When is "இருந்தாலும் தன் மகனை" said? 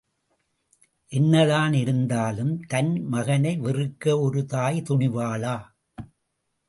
1.73-3.59